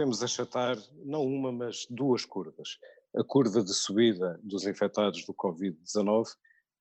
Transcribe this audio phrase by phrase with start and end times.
[0.00, 2.78] queremos achatar não uma, mas duas curvas.
[3.14, 6.24] A curva de subida dos infectados do Covid-19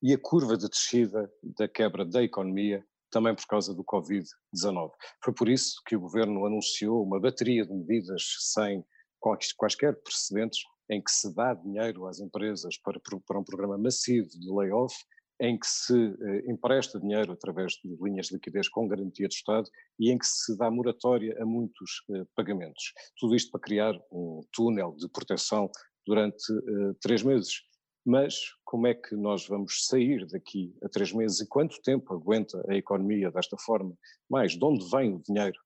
[0.01, 2.81] e a curva de descida da quebra da economia,
[3.11, 4.91] também por causa do Covid-19.
[5.21, 8.85] Foi por isso que o governo anunciou uma bateria de medidas sem
[9.19, 14.49] quaisquer precedentes, em que se dá dinheiro às empresas para, para um programa massivo de
[14.49, 14.95] layoff,
[15.39, 19.69] em que se eh, empresta dinheiro através de linhas de liquidez com garantia de Estado
[19.97, 22.93] e em que se dá moratória a muitos eh, pagamentos.
[23.17, 25.71] Tudo isto para criar um túnel de proteção
[26.05, 27.61] durante eh, três meses.
[28.05, 28.35] Mas
[28.65, 32.75] como é que nós vamos sair daqui a três meses e quanto tempo aguenta a
[32.75, 33.95] economia desta forma?
[34.29, 35.59] Mais, de onde vem o dinheiro?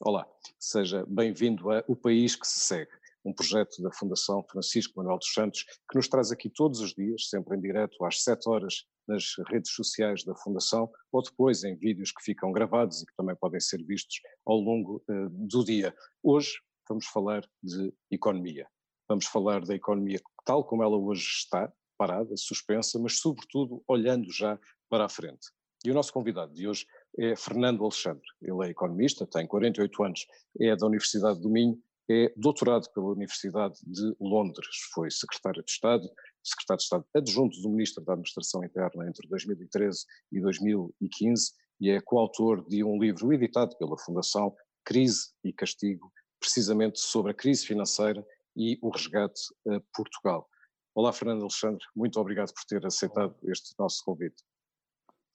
[0.00, 0.26] Olá,
[0.58, 5.32] seja bem-vindo a O País que se Segue um projeto da Fundação Francisco Manuel dos
[5.32, 9.34] Santos, que nos traz aqui todos os dias, sempre em direto, às 7 horas, nas
[9.48, 13.60] redes sociais da Fundação, ou depois em vídeos que ficam gravados e que também podem
[13.60, 15.94] ser vistos ao longo uh, do dia.
[16.22, 16.52] Hoje
[16.88, 18.66] vamos falar de economia.
[19.08, 24.58] Vamos falar da economia tal como ela hoje está, parada, suspensa, mas sobretudo olhando já
[24.88, 25.48] para a frente.
[25.84, 26.86] E o nosso convidado de hoje
[27.18, 28.24] é Fernando Alexandre.
[28.40, 30.26] Ele é economista, tem 48 anos,
[30.60, 36.08] é da Universidade do Minho é doutorado pela Universidade de Londres, foi secretário de Estado,
[36.42, 42.00] secretário de Estado adjunto do Ministro da Administração Interna entre 2013 e 2015 e é
[42.00, 48.24] coautor de um livro editado pela Fundação Crise e Castigo, precisamente sobre a crise financeira
[48.56, 50.48] e o resgate a Portugal.
[50.94, 53.52] Olá, Fernando Alexandre, muito obrigado por ter aceitado Olá.
[53.52, 54.42] este nosso convite.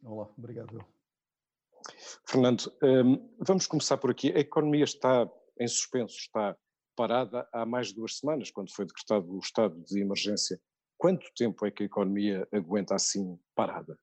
[0.03, 0.85] Olá, obrigado.
[2.25, 4.31] Fernando, hum, vamos começar por aqui.
[4.31, 5.25] A economia está
[5.59, 6.55] em suspenso, está
[6.95, 10.59] parada há mais de duas semanas, quando foi decretado o estado de emergência.
[10.97, 13.97] Quanto tempo é que a economia aguenta assim parada?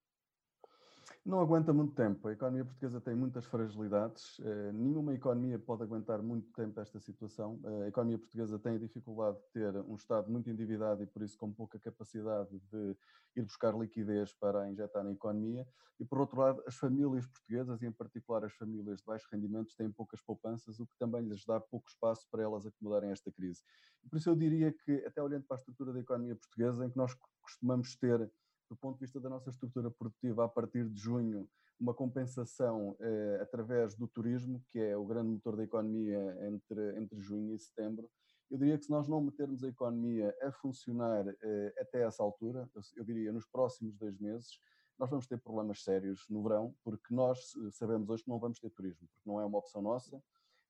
[1.25, 2.29] Não aguenta muito tempo.
[2.29, 4.39] A economia portuguesa tem muitas fragilidades.
[4.41, 7.59] Uh, nenhuma economia pode aguentar muito tempo esta situação.
[7.65, 11.23] Uh, a economia portuguesa tem a dificuldade de ter um Estado muito endividado e, por
[11.23, 12.95] isso, com pouca capacidade de
[13.37, 15.67] ir buscar liquidez para injetar na economia.
[15.99, 19.75] E, por outro lado, as famílias portuguesas, e em particular as famílias de baixos rendimentos,
[19.75, 23.63] têm poucas poupanças, o que também lhes dá pouco espaço para elas acomodarem esta crise.
[24.11, 26.99] Por isso, eu diria que, até olhando para a estrutura da economia portuguesa, em que
[26.99, 28.31] nós costumamos ter
[28.75, 31.49] do ponto de vista da nossa estrutura produtiva, a partir de junho,
[31.79, 37.21] uma compensação eh, através do turismo, que é o grande motor da economia entre, entre
[37.21, 38.11] junho e setembro.
[38.51, 42.69] Eu diria que se nós não metermos a economia a funcionar eh, até essa altura,
[42.75, 44.61] eu, eu diria nos próximos dois meses,
[44.99, 48.71] nós vamos ter problemas sérios no verão, porque nós sabemos hoje que não vamos ter
[48.71, 50.21] turismo, porque não é uma opção nossa,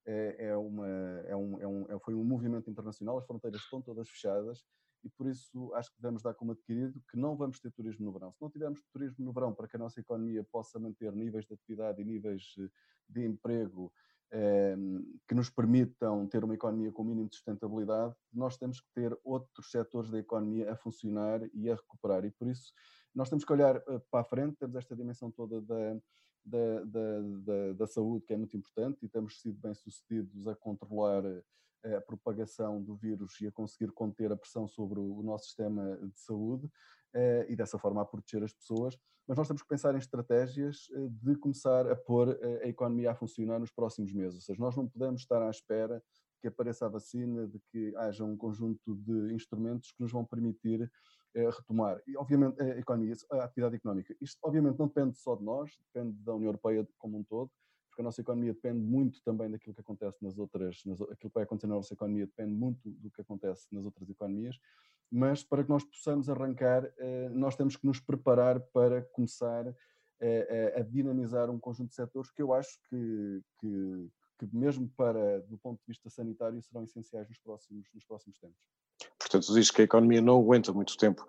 [0.07, 0.89] é, é, uma,
[1.27, 4.65] é um, é um, é, foi um movimento internacional, as fronteiras estão todas fechadas
[5.05, 8.13] e por isso acho que devemos dar como adquirido que não vamos ter turismo no
[8.13, 8.33] verão.
[8.33, 11.55] Se não tivermos turismo no verão para que a nossa economia possa manter níveis de
[11.55, 12.69] atividade e níveis eh,
[13.09, 13.93] de emprego
[14.33, 14.77] eh,
[15.29, 19.71] que nos permitam ter uma economia com mínimo de sustentabilidade, nós temos que ter outros
[19.71, 22.25] setores da economia a funcionar e a recuperar.
[22.25, 22.73] E por isso
[23.15, 26.01] nós temos que olhar eh, para a frente, temos esta dimensão toda da,
[26.45, 31.23] da, da, da, da saúde que é muito importante e temos sido bem-sucedidos a controlar
[31.85, 36.19] a propagação do vírus e a conseguir conter a pressão sobre o nosso sistema de
[36.19, 36.71] saúde
[37.15, 40.89] eh, e dessa forma a proteger as pessoas, mas nós temos que pensar em estratégias
[40.93, 44.35] eh, de começar a pôr eh, a economia a funcionar nos próximos meses.
[44.37, 46.03] Ou seja, nós não podemos estar à espera
[46.41, 50.91] que apareça a vacina, de que haja um conjunto de instrumentos que nos vão permitir
[51.35, 52.01] retomar.
[52.07, 54.15] E, obviamente, a economia, a atividade económica.
[54.21, 57.51] Isto, obviamente, não depende só de nós, depende da União Europeia como um todo,
[57.95, 61.35] porque a nossa economia depende muito também daquilo que acontece nas outras, nas, aquilo que
[61.35, 64.59] vai acontecer na nossa economia depende muito do que acontece nas outras economias,
[65.13, 70.81] mas para que nós possamos arrancar, eh, nós temos que nos preparar para começar a,
[70.81, 75.57] a dinamizar um conjunto de setores que eu acho que, que, que mesmo para, do
[75.57, 78.67] ponto de vista sanitário, serão essenciais nos próximos, nos próximos tempos.
[79.19, 81.25] Portanto, diz que a economia não aguenta muito tempo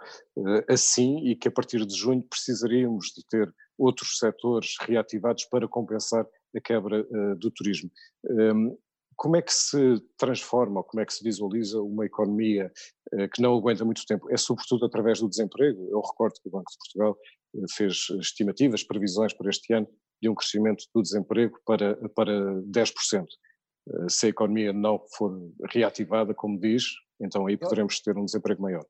[0.70, 6.26] assim e que a partir de junho precisaríamos de ter outros setores reativados para compensar
[6.56, 7.90] a quebra uh, do turismo.
[8.30, 8.78] Um,
[9.16, 12.72] como é que se transforma, ou como é que se visualiza uma economia
[13.14, 14.30] uh, que não aguenta muito tempo?
[14.32, 15.88] É sobretudo através do desemprego.
[15.90, 17.18] Eu recordo que o Banco de Portugal
[17.56, 19.88] uh, fez estimativas, previsões para este ano
[20.22, 22.32] de um crescimento do desemprego para, para
[22.64, 23.26] 10%.
[24.10, 25.38] Se a economia não for
[25.70, 26.86] reativada, como diz,
[27.20, 28.84] então aí poderemos ter um desemprego maior.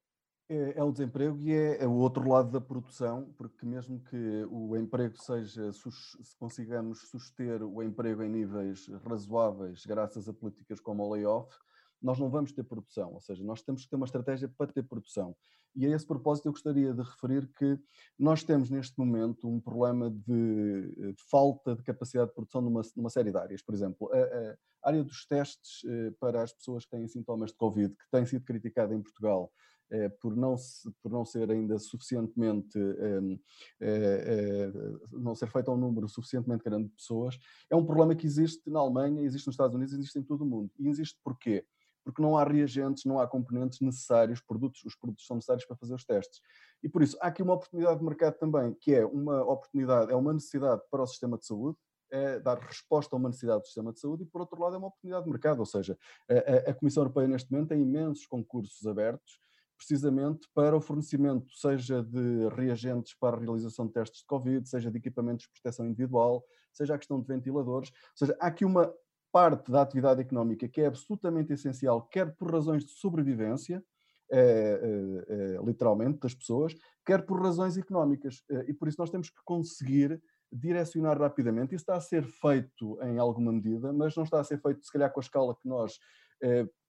[0.47, 4.45] É, é o desemprego e é, é, o outro lado da produção, porque mesmo que
[4.51, 11.03] o emprego seja, se consigamos suster o emprego em níveis razoáveis graças a políticas como
[11.03, 11.51] o layoff,
[11.99, 14.83] nós não vamos ter produção, ou seja, nós temos que ter uma estratégia para ter
[14.83, 15.35] produção.
[15.75, 17.79] E a esse propósito eu gostaria de referir que
[18.17, 23.09] nós temos neste momento um problema de, de falta de capacidade de produção numa, numa
[23.09, 23.63] série de áreas.
[23.63, 25.81] Por exemplo, a, a, área dos testes
[26.19, 29.74] para as pessoas que têm sintomas de Covid, que tem sido criticada em Portugal, eh,
[30.19, 33.39] por, não se, por não ser ainda suficientemente, ehm,
[33.79, 34.71] eh, eh,
[35.11, 37.37] não ser feito a um número suficientemente grande de pessoas,
[37.69, 40.45] é um problema que existe na Alemanha, existe nos Estados Unidos, existe em todo o
[40.45, 40.71] mundo.
[40.79, 41.65] E existe porquê?
[42.03, 45.93] Porque não há reagentes, não há componentes necessários, produtos, os produtos são necessários para fazer
[45.93, 46.39] os testes.
[46.83, 50.15] E por isso, há aqui uma oportunidade de mercado também, que é uma oportunidade, é
[50.15, 51.77] uma necessidade para o sistema de saúde,
[52.11, 54.77] é dar resposta a uma necessidade do sistema de saúde e, por outro lado, é
[54.77, 55.59] uma oportunidade de mercado.
[55.59, 55.97] Ou seja,
[56.29, 59.39] a, a Comissão Europeia, neste momento, tem imensos concursos abertos
[59.77, 64.89] precisamente para o fornecimento, seja de reagentes para a realização de testes de Covid, seja
[64.89, 67.89] de equipamentos de proteção individual, seja a questão de ventiladores.
[67.89, 68.93] Ou seja, há aqui uma
[69.31, 73.83] parte da atividade económica que é absolutamente essencial, quer por razões de sobrevivência,
[74.31, 74.79] é,
[75.27, 76.73] é, literalmente, das pessoas,
[77.05, 78.43] quer por razões económicas.
[78.67, 81.75] e por isso nós temos que conseguir direcionar rapidamente.
[81.75, 84.91] Isso está a ser feito em alguma medida, mas não está a ser feito, se
[84.91, 85.99] calhar, com a escala que nós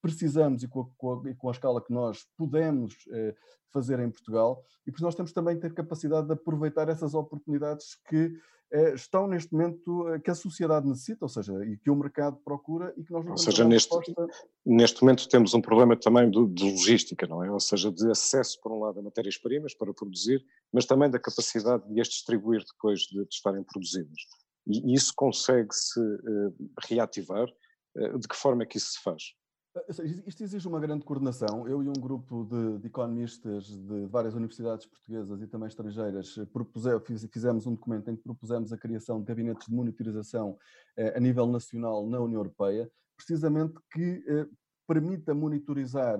[0.06, 3.34] precisamos e com, a, com, a, e com, a, escala que nós podemos eh,
[3.72, 7.96] fazer em Portugal, e por nós temos também que ter capacidade de aproveitar essas oportunidades
[8.08, 8.32] que
[8.72, 12.94] eh, estão neste momento, que a sociedade necessita, ou seja, e que o mercado procura
[12.96, 14.26] e que nós não Ou seja, neste, resposta...
[14.64, 17.50] neste momento temos um problema também de, de, logística, não é?
[17.50, 21.86] Ou seja, de acesso, por um lado, a matérias-primas para produzir, mas também da capacidade
[21.92, 24.18] de as distribuir depois de, de estarem produzidas.
[24.66, 26.00] E isso consegue-se
[26.88, 27.46] reativar
[27.96, 29.22] eh, de que forma é que isso se faz?
[29.76, 31.68] Eh, isto exige uma grande coordenação.
[31.68, 37.28] Eu e um grupo de, de economistas de várias universidades portuguesas e também estrangeiras eh,
[37.30, 40.58] fizemos um documento em que propusemos a criação de gabinetes de monitorização
[41.14, 44.24] a nível nacional na União Europeia, precisamente que
[44.86, 46.18] permita monitorizar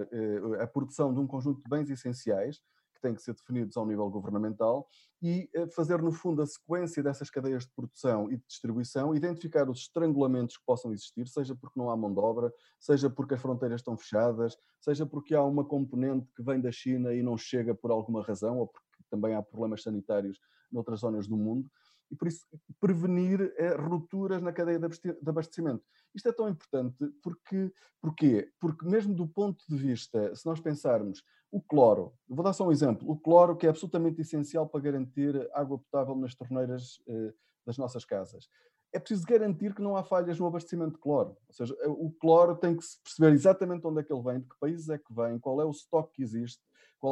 [0.61, 2.61] a produção de um conjunto de bens essenciais,
[2.97, 4.89] que têm que ser definidos ao nível governamental
[5.23, 9.69] e eh, fazer, no fundo, a sequência dessas cadeias de produção e de distribuição, identificar
[9.71, 13.41] os estrangulamentos que possam existir, seja porque não há mão de obra, seja porque as
[13.41, 17.75] fronteiras estão fechadas, seja porque há uma componente que vem da China e não chega
[17.75, 20.39] por alguma razão, ou porque também há problemas sanitários
[20.71, 21.71] noutras zonas do mundo
[22.11, 22.47] e por isso
[22.81, 25.83] prevenir eh, rupturas na cadeia de abastecimento.
[26.15, 28.51] Isto é tão importante porque, porquê?
[28.61, 32.73] Porque mesmo do ponto de vista, se nós pensarmos o cloro, vou dar só um
[32.73, 37.33] exemplo, o cloro que é absolutamente essencial para garantir água potável nas torneiras eh,
[37.65, 38.49] das nossas casas.
[38.93, 41.37] É preciso garantir que não há falhas no abastecimento de cloro.
[41.49, 44.49] Ou seja, o cloro tem que se perceber exatamente onde é que ele vem, de
[44.49, 46.63] que países é que vem, qual é o estoque que existe,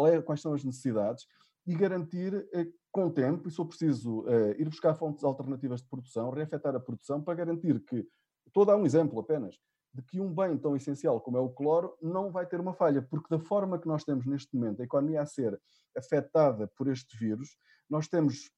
[0.09, 1.27] é, quais são as necessidades
[1.67, 5.83] e garantir eh, com o tempo, e se for preciso eh, ir buscar fontes alternativas
[5.83, 8.07] de produção, reafetar a produção para garantir que,
[8.47, 9.59] estou a dar um exemplo apenas,
[9.93, 13.03] de que um bem tão essencial como é o cloro não vai ter uma falha,
[13.03, 15.61] porque da forma que nós temos neste momento a economia a ser
[15.99, 17.57] afetada por este vírus,
[17.91, 18.49] nós temos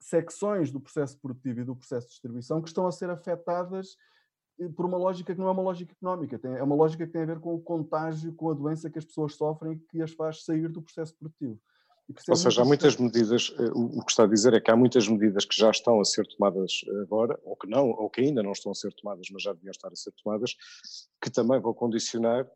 [0.00, 3.96] secções do processo produtivo e do processo de distribuição que estão a ser afetadas
[4.58, 7.22] eh, por uma lógica que não é uma lógica económica, é uma lógica que tem
[7.22, 10.10] a ver com o contágio, com a doença que as pessoas sofrem e que as
[10.10, 11.60] faz sair do processo produtivo.
[12.28, 15.08] Ou seja, há muitas medidas, eh, o que está a dizer é que há muitas
[15.08, 16.72] medidas que já estão a ser tomadas
[17.02, 19.72] agora, ou que não, ou que ainda não estão a ser tomadas, mas já deviam
[19.72, 20.54] estar a ser tomadas,
[21.20, 22.46] que também vão condicionar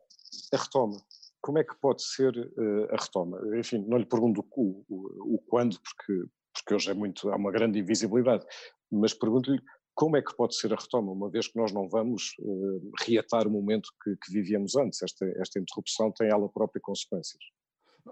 [0.53, 0.97] a retoma.
[1.41, 3.41] Como é que pode ser uh, a retoma?
[3.57, 7.51] Enfim, não lhe pergunto o, o, o, quando, porque, porque hoje é muito, há uma
[7.51, 8.45] grande invisibilidade,
[8.89, 9.61] mas pergunto-lhe
[9.93, 13.47] como é que pode ser a retoma, uma vez que nós não vamos uh, reatar
[13.47, 15.01] o momento que, que vivíamos antes?
[15.01, 17.43] Esta, esta interrupção tem ela própria consequências.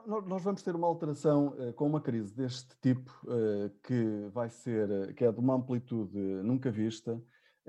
[0.06, 4.90] Nós vamos ter uma alteração uh, com uma crise deste tipo, uh, que vai ser,
[4.90, 7.22] uh, que é de uma amplitude nunca vista,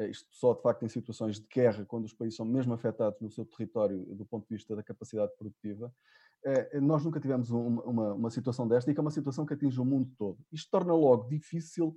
[0.08, 3.30] isto só de facto em situações de guerra, quando os países são mesmo afetados no
[3.30, 5.92] seu território do ponto de vista da capacidade produtiva.
[6.80, 9.78] Nós nunca tivemos uma, uma, uma situação desta e que é uma situação que atinge
[9.78, 10.38] o mundo todo.
[10.50, 11.94] Isto torna logo difícil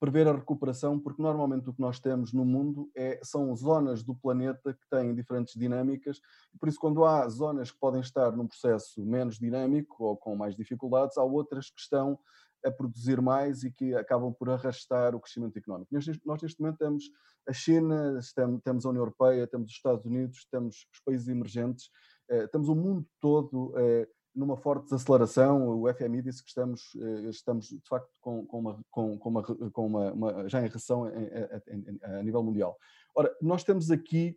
[0.00, 4.14] prever a recuperação, porque normalmente o que nós temos no mundo é, são zonas do
[4.14, 6.20] planeta que têm diferentes dinâmicas,
[6.58, 10.54] por isso, quando há zonas que podem estar num processo menos dinâmico ou com mais
[10.54, 12.18] dificuldades, há outras que estão
[12.64, 15.92] a produzir mais e que acabam por arrastar o crescimento económico.
[15.92, 17.10] Nós, neste momento, temos
[17.46, 18.18] a China,
[18.64, 21.90] temos a União Europeia, temos os Estados Unidos, temos os países emergentes,
[22.30, 25.80] eh, temos o mundo todo eh, numa forte desaceleração.
[25.80, 29.42] O FMI disse que estamos, eh, estamos de facto com, com, uma, com, com, uma,
[29.42, 32.76] com uma, uma, já em recessão a, a, nível mundial.
[33.14, 34.36] Ora, nós temos aqui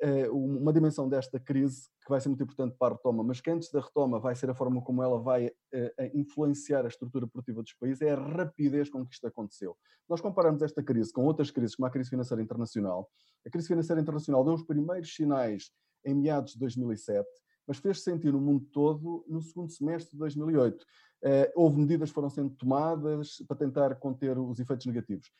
[0.00, 3.50] eh, uma dimensão desta crise que vai ser muito importante para a retoma, mas que
[3.50, 7.62] antes da retoma vai ser a forma como ela vai eh, influenciar a estrutura produtiva
[7.62, 9.76] dos países, é a rapidez com que isto aconteceu.
[10.08, 13.08] Nós comparamos esta crise com outras crises, como a crise financeira internacional.
[13.46, 15.70] A crise financeira internacional deu os primeiros sinais
[16.04, 17.28] em meados de 2007
[17.66, 20.82] mas fez-se sentir no mundo todo no segundo semestre de 2008.
[20.82, 20.86] Uh,
[21.24, 25.30] eh, houve medidas que foram sendo tomadas para tentar conter os efeitos negativos.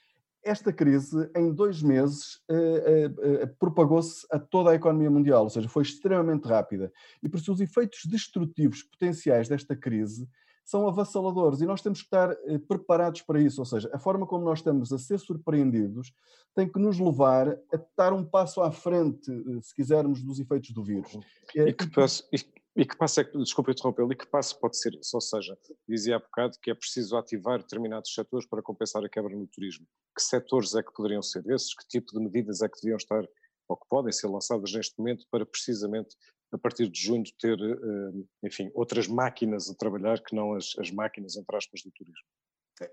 [0.44, 5.68] esta crise, em dois meses, eh, eh, propagou-se a toda a economia mundial, ou seja,
[5.68, 6.92] foi extremamente rápida.
[7.22, 10.28] E por isso os efeitos destrutivos potenciais desta crise
[10.72, 12.34] são avassaladores e nós temos que estar
[12.66, 16.14] preparados para isso, ou seja, a forma como nós estamos a ser surpreendidos
[16.54, 20.82] tem que nos levar a estar um passo à frente, se quisermos, dos efeitos do
[20.82, 21.18] vírus.
[21.54, 24.94] E que, passo, e que passo é que, desculpa interrompê-lo, e que passo pode ser
[24.94, 25.14] isso?
[25.14, 29.36] Ou seja, dizia há bocado que é preciso ativar determinados setores para compensar a quebra
[29.36, 29.86] no turismo.
[30.16, 31.74] Que setores é que poderiam ser esses?
[31.74, 33.22] Que tipo de medidas é que deviam estar,
[33.68, 36.16] ou que podem ser lançadas neste momento para precisamente,
[36.52, 40.90] a partir de junho, ter, eh, enfim, outras máquinas a trabalhar que não as, as
[40.90, 42.26] máquinas, entre aspas, do turismo?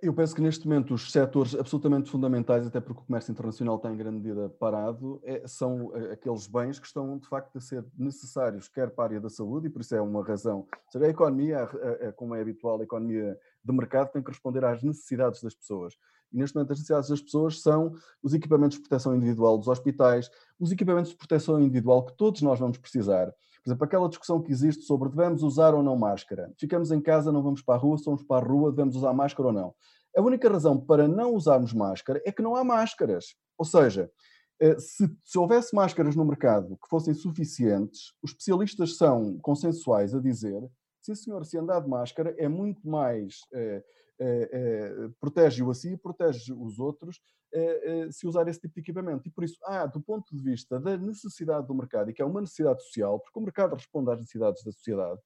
[0.01, 3.91] Eu penso que neste momento os setores absolutamente fundamentais, até porque o comércio internacional está
[3.91, 7.83] em grande medida parado, é, são eh, aqueles bens que estão de facto a ser
[7.97, 10.59] necessários, quer para a área da saúde, e por isso é uma razão.
[10.59, 11.67] Ou seja, a economia,
[12.15, 15.95] como é habitual, a economia de mercado tem que responder às necessidades das pessoas.
[16.31, 20.29] E neste momento as necessidades das pessoas são os equipamentos de proteção individual dos hospitais,
[20.59, 23.33] os equipamentos de proteção individual que todos nós vamos precisar.
[23.69, 26.51] Por exemplo, aquela discussão que existe sobre devemos usar ou não máscara.
[26.57, 29.49] Ficamos em casa, não vamos para a rua, somos para a rua, devemos usar máscara
[29.49, 29.75] ou não.
[30.17, 33.35] A única razão para não usarmos máscara é que não há máscaras.
[33.59, 34.09] Ou seja,
[34.59, 40.19] eh, se, se, houvesse máscaras no mercado que fossem suficientes, os especialistas são consensuais a
[40.19, 40.59] dizer:
[40.99, 43.41] sim, senhor, se andar de máscara é muito mais.
[43.53, 43.83] Eh,
[45.19, 47.19] protege-o a si e protege os outros
[47.51, 49.27] eh, se usar esse tipo de equipamento.
[49.27, 52.25] E por isso, ah, do ponto de vista da necessidade do mercado, e que é
[52.25, 55.19] uma necessidade social, porque o mercado responde às necessidades da sociedade,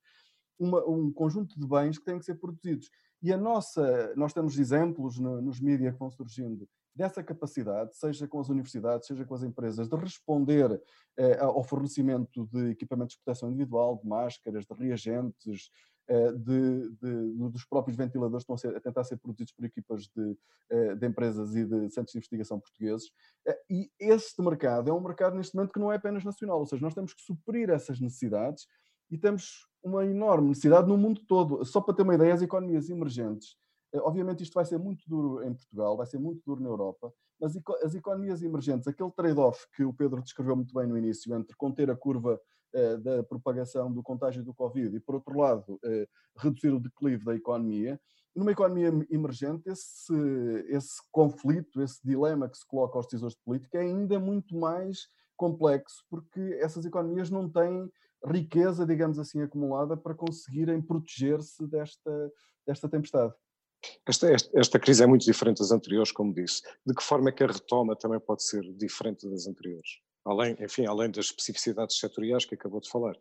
[0.57, 2.89] uma, um conjunto de bens que têm que ser produzidos.
[3.21, 8.27] E a nossa, nós temos exemplos no, nos mídias que vão surgindo dessa capacidade, seja
[8.27, 10.81] com as universidades, seja com as empresas, de responder
[11.17, 15.71] eh, ao fornecimento de equipamentos de proteção individual, de máscaras, de reagentes,
[16.09, 20.37] de, de, dos próprios ventiladores estão a, ser, a, tentar ser produzidos por equipas de,
[20.69, 23.09] eh, de, empresas e de centros de investigação portugueses.
[23.47, 26.65] Eh, e este mercado é um mercado neste momento que não é apenas nacional, ou
[26.65, 28.67] seja, nós temos que suprir essas necessidades
[29.09, 31.63] e temos uma enorme necessidade no mundo todo.
[31.65, 33.55] Só para ter uma ideia, as economias emergentes,
[33.95, 37.57] obviamente isto vai ser muito duro em Portugal, vai ser muito duro na Europa, mas
[37.83, 41.91] as economias emergentes, aquele trade-off que o Pedro descreveu muito bem no início, entre conter
[41.91, 42.41] a curva eh,
[43.01, 47.35] da propagação do contágio do Covid e, por outro lado, eh, reduzir o declive da
[47.35, 47.99] economia,
[48.35, 50.13] numa economia emergente, esse,
[50.67, 55.07] esse conflito, esse dilema que se coloca aos decisores de política é ainda muito mais
[55.37, 57.91] complexo, porque essas economias não têm
[58.25, 62.31] riqueza, digamos assim, acumulada para conseguirem proteger-se desta,
[62.65, 63.33] desta tempestade.
[64.07, 66.61] Esta, esta, esta, crise é muito diferente das anteriores, como disse.
[66.85, 69.99] De que forma é que a retoma também pode ser diferente das anteriores?
[70.25, 73.15] Além, enfim, além das especificidades setoriais que acabou de falar.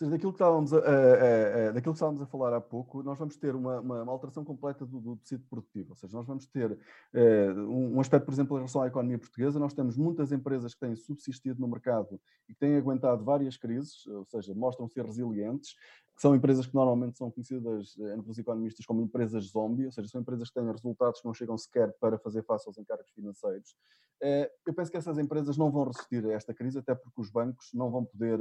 [0.00, 3.18] Seja, daquilo que estávamos a, a, a, daquilo que estávamos a falar há pouco, nós
[3.18, 5.90] vamos ter uma, uma, uma alteração completa do, do, tecido produtivo.
[5.90, 9.58] Ou seja, nós vamos ter uh, um aspecto, por exemplo, em relação à economia portuguesa,
[9.58, 14.06] nós temos muitas empresas que têm subsistido no mercado e que têm aguentado várias crises,
[14.06, 15.74] ou seja, mostram ser resilientes,
[16.16, 19.92] que são empresas que normalmente são conhecidas eh, entre os economistas como empresas zombie, ou
[19.92, 23.10] seja, são empresas que têm resultados que não chegam sequer para fazer face aos encargos
[23.10, 23.76] financeiros.
[24.22, 27.30] Eh, eu penso que essas empresas não vão resistir a esta crise, até porque os
[27.30, 28.40] bancos não vão poder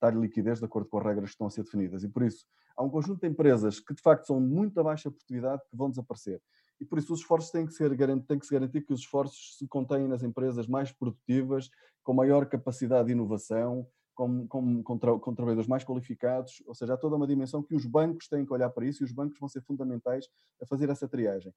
[0.00, 2.02] dar liquidez de acordo com as regras que estão a ser definidas.
[2.02, 5.10] E por isso, há um conjunto de empresas que de facto são de muito baixa
[5.10, 6.40] produtividade que vão desaparecer.
[6.80, 7.94] E por isso os esforços têm que, ser,
[8.26, 11.68] têm que se garantir que os esforços se contêm nas empresas mais produtivas,
[12.02, 16.94] com maior capacidade de inovação, com, com, com, tra com, trabalhadores mais qualificados, ou seja,
[16.94, 19.38] há toda uma dimensão que os bancos têm que olhar para isso e os bancos
[19.38, 20.26] vão ser fundamentais
[20.60, 21.52] a fazer essa triagem.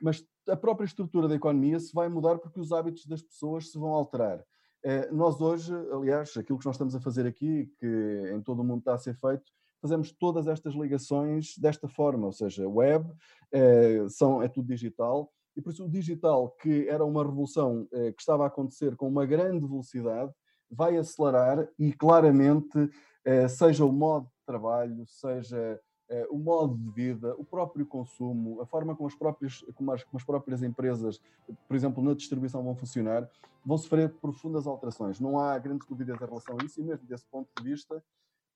[0.00, 3.78] Mas a própria estrutura da economia se vai mudar porque os hábitos das pessoas se
[3.78, 4.44] vão alterar.
[4.84, 8.64] Eh, nós hoje, aliás, aquilo que nós estamos a fazer aqui, que em todo o
[8.64, 13.10] mundo está a ser feito, fazemos todas estas ligações desta forma, ou seja, web,
[13.52, 18.12] é, são, é tudo digital, e por isso o digital, que era uma revolução é,
[18.12, 20.32] que estava a acontecer com uma grande velocidade,
[20.70, 22.90] vai acelerar e claramente,
[23.24, 28.60] eh, seja o modo de trabalho, seja eh, o modo de vida, o próprio consumo,
[28.60, 31.20] a forma como as próprias, como as, como as próprias empresas,
[31.66, 33.28] por exemplo, na distribuição vão funcionar,
[33.64, 35.20] vão sofrer profundas alterações.
[35.20, 38.02] Não há grandes dúvidas em relação a isso e mesmo desse ponto de vista,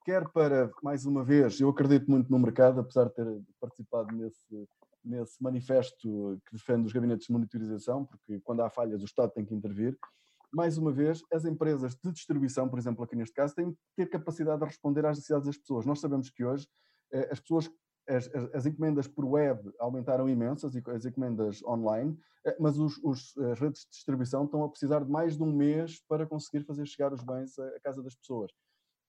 [0.05, 4.69] quer para, mais uma vez, eu acredito muito no mercado, apesar de ter participado nesse,
[5.05, 9.45] nesse manifesto que defende os gabinetes de monitorização, porque quando há falhas o Estado tem
[9.45, 9.99] que intervir,
[10.51, 14.07] mais uma vez, as empresas de distribuição, por exemplo, aqui neste caso, têm que ter
[14.07, 15.87] capacidade de responder às necessidades das pessoas.
[15.87, 16.67] Nós sabemos que hoje
[17.31, 17.71] as pessoas,
[18.09, 23.61] as, as encomendas por web aumentaram imensas, as encomendas online, eh, mas os, os, as
[23.61, 27.13] redes de distribuição estão a precisar de mais de um mês para conseguir fazer chegar
[27.13, 28.51] os bens à, casa das pessoas.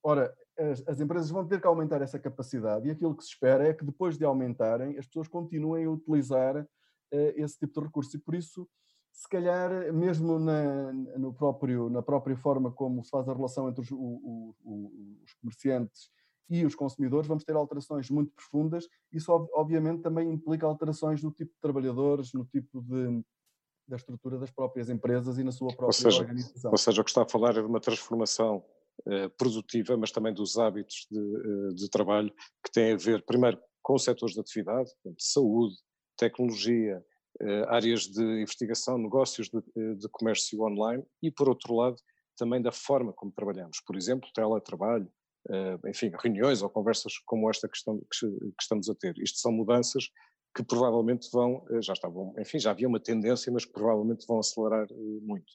[0.03, 3.67] Ora, as, as, empresas vão ter que aumentar essa capacidade e aquilo que se espera
[3.67, 6.67] é que depois de aumentarem, as pessoas continuem a utilizar uh,
[7.11, 8.17] esse tipo de recurso.
[8.17, 8.67] E por isso
[9.13, 13.81] se calhar, mesmo na, no próprio, na própria forma como se faz a relação entre
[13.81, 16.09] os, o, o, os comerciantes
[16.49, 18.87] e os consumidores, vamos ter alterações muito profundas.
[19.11, 23.23] Isso, obviamente, também implica alterações no tipo de trabalhadores, no tipo de,
[23.87, 26.71] da estrutura das próprias empresas e na sua própria ou seja, organização.
[26.71, 28.63] Ou seja, o que está a falar é de uma transformação
[29.07, 32.31] eh, produtiva, mas também dos hábitos de, eh, de, trabalho
[32.63, 35.75] que têm a ver, primeiro, com os setores de atividade, de saúde,
[36.17, 37.03] tecnologia,
[37.41, 41.95] eh, áreas de investigação, negócios de, eh, de comércio online e, por outro lado,
[42.37, 43.81] também da forma como trabalhamos.
[43.85, 45.11] Por exemplo, teletrabalho,
[45.87, 49.17] enfim, reuniões ou conversas como esta que, estão, que estamos a ter.
[49.17, 50.09] Isto são mudanças
[50.55, 54.87] que provavelmente vão, já estavam, enfim, já havia uma tendência, mas que provavelmente vão acelerar
[55.21, 55.51] muito.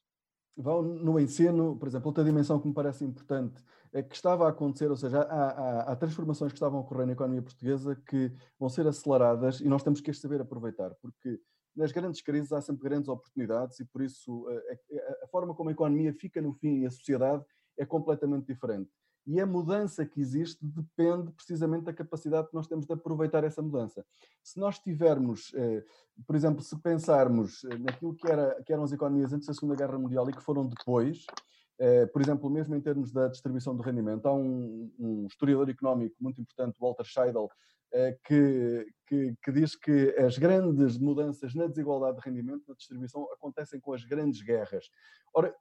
[0.56, 4.50] Vão no ensino, por exemplo, outra dimensão que me parece importante é que estava a
[4.50, 8.32] acontecer, ou seja, há, há, há, transformações que estavam a ocorrer na economia portuguesa que
[8.58, 11.40] vão ser aceleradas e nós temos que as saber aproveitar, porque
[11.76, 15.68] nas grandes crises há sempre grandes oportunidades e por isso a, a, a forma como
[15.68, 17.44] a economia fica no fim e a sociedade
[17.78, 18.90] é completamente diferente.
[19.28, 23.60] E a mudança que existe depende precisamente da capacidade que nós temos de aproveitar essa
[23.60, 24.02] mudança.
[24.42, 25.84] Se nós tivermos, eh,
[26.26, 29.76] por exemplo, se pensarmos eh, naquilo que, era, que eram as economias antes da Segunda
[29.76, 31.26] Guerra Mundial e que foram depois,
[31.78, 36.16] eh, por exemplo, mesmo em termos da distribuição do rendimento, há um, um historiador económico
[36.18, 37.50] muito importante, Walter Scheidel,
[38.24, 43.78] que, que, que, diz que as grandes mudanças na desigualdade de rendimento, na distribuição, acontecem
[43.78, 44.90] com as grandes guerras.
[45.34, 45.54] Ora,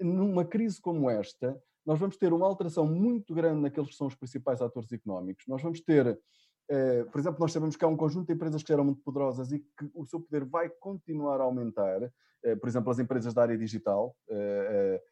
[0.00, 4.14] numa crise como esta, nós vamos ter uma alteração muito grande naqueles que são os
[4.14, 5.44] principais atores económicos.
[5.46, 6.18] Nós vamos ter,
[6.68, 9.52] eh, por exemplo, nós sabemos que há um conjunto de empresas que eram muito poderosas
[9.52, 12.10] e que o seu poder vai continuar a aumentar.
[12.42, 15.02] Eh, por exemplo, as empresas da área digital, eh,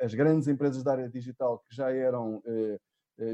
[0.00, 2.40] as grandes empresas da área digital que já eram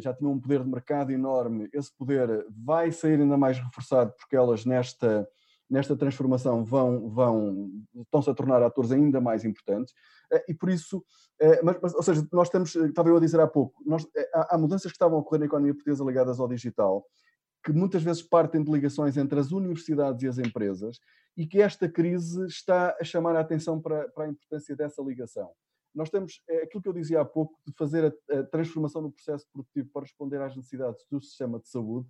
[0.01, 4.35] já tinham um poder de mercado enorme, esse poder vai sair ainda mais reforçado porque
[4.35, 5.27] elas nesta
[5.71, 9.95] nesta transformação vão, vão estão-se a tornar atores ainda mais importantes
[10.49, 11.05] e por isso
[11.41, 14.05] é, mas, mas, ou seja, nós estamos, eh, estava eu a dizer há pouco, nós,
[14.17, 17.07] eh, há, há, mudanças que estavam a ocorrer na economia portuguesa ligadas ao digital,
[17.65, 20.99] que muitas vezes partem de ligações entre as universidades e as empresas,
[21.37, 25.51] e que esta crise está a chamar a atenção para, para a importância dessa ligação.
[25.95, 29.13] Nós temos é, aquilo que eu dizia há pouco, de fazer a, a transformação no
[29.13, 32.09] processo produtivo para responder às necessidades do sistema de saúde,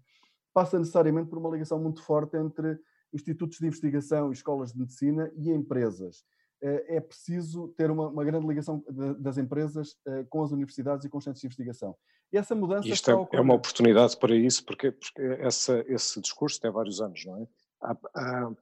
[0.54, 2.78] passa necessariamente por uma ligação muito forte entre
[3.12, 6.24] institutos de investigação escolas de medicina e empresas.
[6.60, 8.84] Eh, é preciso ter uma, uma grande ligação
[9.18, 11.96] das empresas eh, com as universidades e com os centros de investigação.
[12.32, 16.60] E essa mudança Isto é, é, uma oportunidade para isso, porque, porque essa, esse discurso
[16.60, 17.46] tem vários anos, não é?
[17.80, 18.52] Há, há,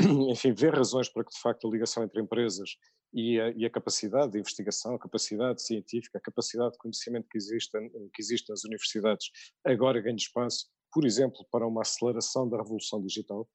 [0.30, 2.76] enfim, ver razões para que de facto a ligação entre empresas
[3.12, 7.38] e a, e a, capacidade de investigação, a capacidade científica, a capacidade de conhecimento que
[7.38, 7.70] existe,
[8.12, 9.30] que existe nas universidades
[9.64, 13.48] agora ganhe espaço, por exemplo, para uma aceleração da revolução digital,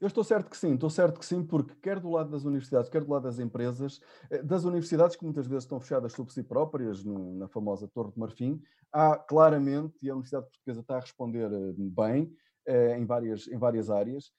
[0.00, 2.90] eu estou certo que sim, estou certo que sim, porque quer do lado das universidades,
[2.90, 6.42] quer do lado das empresas, eh, das universidades que muitas vezes estão fechadas sobre si
[6.42, 11.00] próprias, no, na famosa Torre de Marfim, há claramente, e a Universidade Portuguesa está a
[11.00, 12.30] responder eh, bem,
[12.66, 14.32] eh, em, várias, em várias áreas,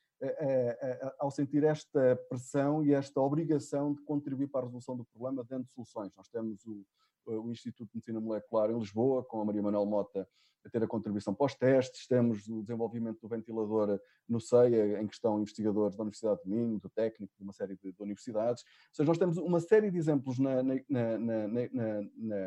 [1.20, 5.68] ao sentir esta pressão e esta obrigação de contribuir para a resolução do problema dando
[5.68, 6.12] soluções.
[6.18, 6.84] Nós temos o,
[7.28, 10.28] o Instituto de Medicina Molecular em Lisboa, com a Maria Manuel Mota
[10.68, 15.08] a ter a contribuição para os testes, temos o desenvolvimento do ventilador no CEIA, em
[15.08, 18.64] que estão investigadores da Universidade de Minho, do técnico, de uma série de, de universidades.
[18.64, 21.48] Ou seja, nós temos uma série de exemplos na, na, na,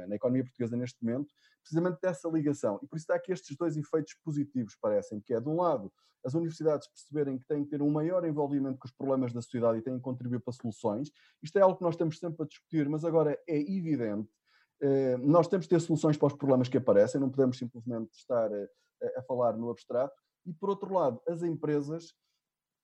[0.07, 2.79] na, economia portuguesa neste momento, precisamente dessa ligação.
[2.83, 5.91] E por isso há aqui estes dois efeitos positivos, parecem, que é, de um lado,
[6.23, 9.79] as universidades perceberem que têm que ter um maior envolvimento com os problemas da sociedade
[9.79, 11.11] e têm que contribuir para soluções.
[11.43, 14.29] Isto é algo que nós estamos sempre a discutir, mas agora é evidente
[15.23, 19.19] nós temos que ter soluções para os problemas que aparecem, não podemos simplesmente estar a,
[19.19, 20.15] a falar no abstrato.
[20.47, 22.15] E, por outro lado, as empresas,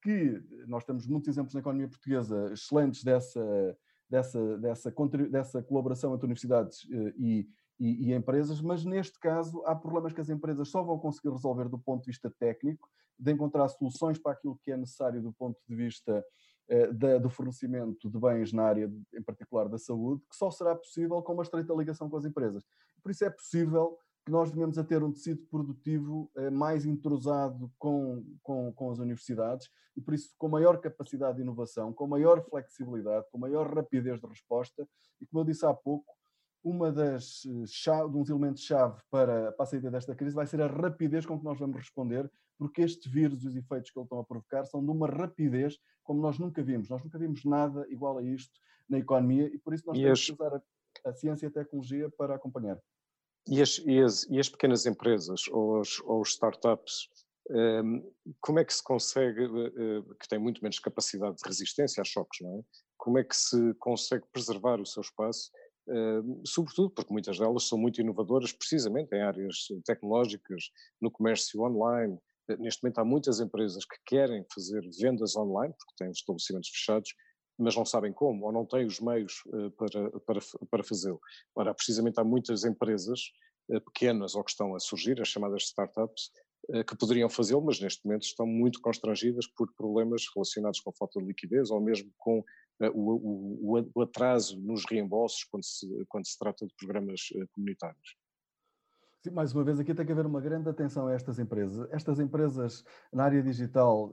[0.03, 3.77] que nós temos muitos exemplos na economia portuguesa excelentes dessa,
[4.09, 4.93] dessa, dessa,
[5.29, 10.21] dessa colaboração entre universidades eh, e, e, e, empresas, mas neste caso há problemas que
[10.21, 14.33] as empresas só vão conseguir resolver do ponto de vista técnico, de encontrar soluções para
[14.33, 16.25] aquilo que é necessário do ponto de vista eh,
[16.93, 21.23] da, do fornecimento de bens na área, em particular da saúde, que só será possível
[21.23, 22.65] com uma estreita ligação com as empresas.
[23.03, 27.71] Por isso é possível que nós venhamos a ter um tecido produtivo eh, mais entrosado
[27.79, 32.45] com, com, com as universidades e, por isso, com maior capacidade de inovação, com maior
[32.45, 34.87] flexibilidade, com maior rapidez de resposta
[35.21, 36.13] e, como eu disse há pouco,
[36.67, 40.61] uma das eh, chave, um dos elementos-chave para, para a saída desta crise vai ser
[40.61, 44.05] a rapidez com que nós vamos responder, porque este vírus e os efeitos que ele
[44.05, 46.89] estão a provocar são de uma rapidez como nós nunca vimos.
[46.89, 50.19] Nós nunca vimos nada igual a isto na economia e por isso nós e temos
[50.19, 50.27] as...
[50.27, 52.81] que usar a, a, ciência e a tecnologia para acompanhar.
[53.49, 57.09] E as, e as, e as pequenas empresas ou os, ou startups,
[57.49, 58.03] ehm,
[58.41, 62.41] como é que se consegue, uh, que têm muito menos capacidade de resistência a choques,
[62.41, 62.63] não é?
[62.97, 65.53] como é que se consegue preservar o seu espaço,
[66.45, 70.71] sobretudo porque muitas delas são muito inovadoras, precisamente em áreas tecnológicas,
[71.01, 72.19] no comércio online.
[72.59, 77.15] Neste momento há muitas empresas que querem fazer vendas online, porque têm estabelecimentos fechados,
[77.59, 79.43] mas não sabem como, ou não têm os meios
[79.77, 81.21] para, para, para fazê-lo.
[81.55, 83.21] Ora, precisamente há muitas empresas
[83.87, 86.31] pequenas ou que estão a surgir, as chamadas startups,
[86.71, 91.21] eh, que poderiam fazê-lo, mas neste momento estão muito constrangidas por problemas relacionados com falta
[91.21, 92.43] de liquidez ou mesmo com eh,
[92.95, 98.17] o, o, o atraso nos reembolsos quando se, quando se trata de programas eh, comunitários.
[99.33, 101.89] Mais uma vez, aqui tem que haver uma grande atenção a estas empresas.
[101.91, 104.13] Estas empresas na área digital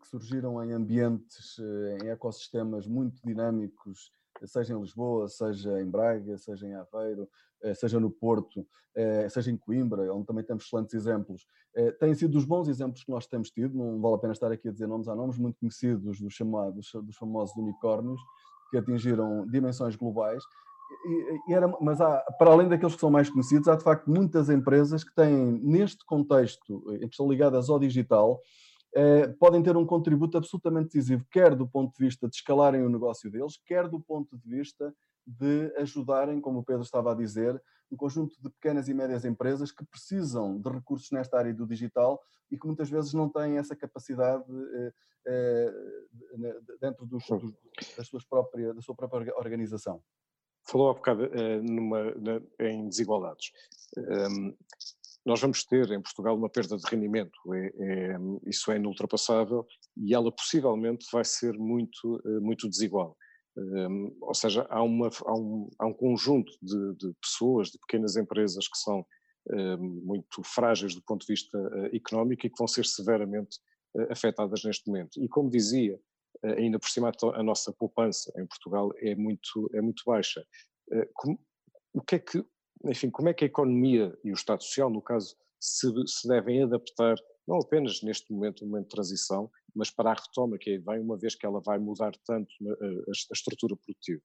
[0.00, 1.58] que surgiram em ambientes,
[2.00, 4.10] em ecossistemas muito dinâmicos
[4.44, 7.28] seja em Lisboa, seja em Braga, seja em Aveiro,
[7.62, 12.14] eh, seja no Porto, eh, seja em Coimbra, onde também temos excelentes exemplos, eh, têm
[12.14, 14.72] sido dos bons exemplos que nós temos tido, não vale a pena estar aqui a
[14.72, 18.20] dizer nomes, há nomes muito conhecidos dos, chamados, dos famosos unicórnios,
[18.70, 20.42] que atingiram dimensões globais,
[21.48, 24.50] e, era, mas há, para além daqueles que são mais conhecidos, há de facto muitas
[24.50, 28.40] empresas que têm, neste contexto, que estão ligadas ao digital,
[29.38, 33.30] podem ter um contributo absolutamente decisivo, quer do ponto de vista de escalarem o negócio
[33.30, 34.94] deles, quer do ponto de vista
[35.26, 39.72] de ajudarem, como o Pedro estava a dizer, um conjunto de pequenas e médias empresas
[39.72, 42.20] que precisam de recursos nesta área do digital
[42.50, 44.44] e que muitas vezes não têm essa capacidade
[44.74, 44.92] eh,
[45.26, 45.72] eh,
[46.80, 47.52] dentro dos, dos,
[47.96, 50.02] das suas própria, da sua própria organização.
[50.62, 51.30] Falou há bocado
[51.62, 52.12] numa,
[52.58, 53.52] em desigualdades.
[53.96, 54.56] Um,
[55.26, 60.14] nós vamos ter em Portugal uma perda de rendimento, é, é, isso é inultrapassável e
[60.14, 63.16] ela possivelmente vai ser muito, eh, muito desigual.
[63.56, 68.14] Um, ou seja, há, uma, há, um, há um conjunto de, de, pessoas, de pequenas
[68.14, 69.04] empresas que são
[69.50, 73.58] um, muito frágeis do ponto de vista uh, económico e que vão ser severamente
[73.96, 75.20] uh, afetadas neste momento.
[75.20, 75.98] E como dizia,
[76.44, 80.44] uh, ainda por cima a, a, nossa poupança em Portugal é muito, é muito baixa.
[81.14, 81.36] Como,
[81.94, 82.44] o que é que
[82.84, 86.62] enfim, como é que a economia e o Estado Social, no caso, se, se devem
[86.62, 90.78] adaptar, não apenas neste momento, um momento de transição, mas para a retoma que aí
[90.78, 94.22] vem, uma vez que ela vai mudar tanto a, a, a estrutura produtiva?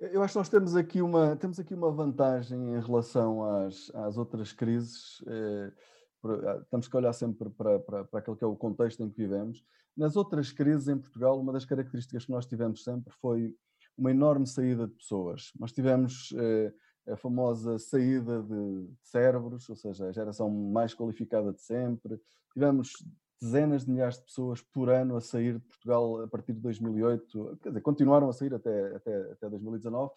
[0.00, 4.16] Eu acho que nós temos aqui uma, temos aqui uma vantagem em relação às, às
[4.16, 5.22] outras crises.
[5.26, 5.72] Eh,
[6.24, 9.16] ah, temos que olhar sempre para, para, para aquele que é o contexto em que
[9.16, 9.64] vivemos.
[9.96, 13.54] Nas outras crises em Portugal, uma das características que nós tivemos sempre foi
[13.96, 15.52] uma enorme saída de pessoas.
[15.58, 16.72] Nós tivemos eh,
[17.06, 22.20] a famosa saída de cérebros, ou seja, a geração mais qualificada de sempre.
[22.52, 22.92] Tivemos
[23.40, 27.58] dezenas de milhares de pessoas por ano a sair de Portugal a partir de 2008,
[27.62, 30.10] quer dizer, continuaram a sair até, até, até 2019,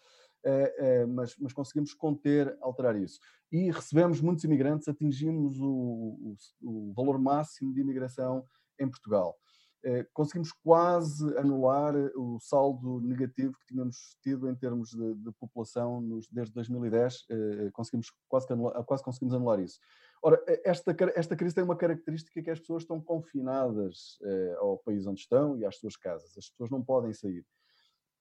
[0.44, 3.20] é, é, mas, mas, conseguimos conter, alterar isso.
[3.50, 8.46] E recebemos muitos imigrantes, atingimos o, o, o valor máximo de imigração
[8.78, 9.36] em Portugal.
[9.84, 16.00] Eh, conseguimos quase anular o saldo negativo que tínhamos tido em termos de, de população
[16.00, 19.78] nos, desde 2010, eh, conseguimos quase, anular, quase conseguimos anular isso.
[20.20, 25.06] Ora, esta, esta crise tem uma característica que as pessoas estão confinadas eh, ao país
[25.06, 26.36] onde estão e às suas casas.
[26.36, 27.46] As pessoas não podem sair.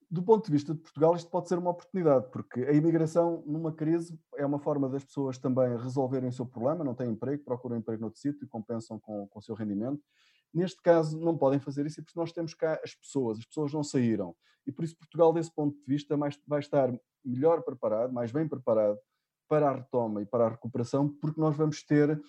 [0.10, 3.74] Do ponto de vista de Portugal, isto pode ser uma oportunidade, porque a imigração numa
[3.74, 7.76] crise é uma forma das pessoas também resolverem o seu problema, não têm emprego, procuram
[7.76, 10.02] emprego noutro sítio e compensam com, com o seu rendimento.
[10.54, 13.84] Neste caso, não podem fazer isso porque nós temos cá as pessoas, as pessoas não
[13.84, 14.36] saíram.
[14.66, 16.92] E por isso, Portugal, desse ponto de vista, mais, vai estar
[17.24, 18.98] melhor preparado, mais bem preparado
[19.48, 22.22] para a retoma e para a recuperação, porque nós vamos ter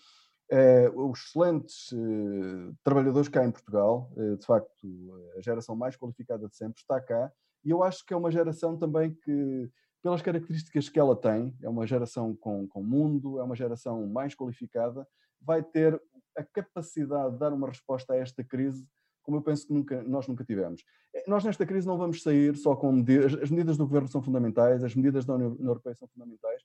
[0.51, 4.11] eh, os excelentes eh, trabalhadores cá em Portugal.
[4.17, 7.31] Eh, de facto, a geração mais qualificada de sempre está cá.
[7.65, 9.71] E eu acho que é uma geração também que,
[10.03, 14.35] pelas características que ela tem, é uma geração com, com mundo, é uma geração mais
[14.35, 15.07] qualificada,
[15.41, 16.01] vai ter
[16.39, 18.87] a capacidade de dar uma resposta a esta crise
[19.29, 20.83] como eu penso que nunca, nós nunca tivemos.
[21.15, 24.23] Eh, nós nesta crise não vamos sair só com medidas, as medidas do governo são
[24.23, 26.63] fundamentais, as medidas da União Europeia são fundamentais,